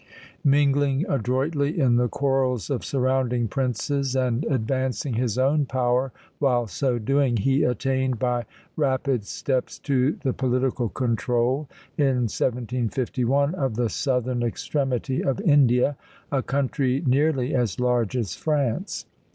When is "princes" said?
3.47-4.15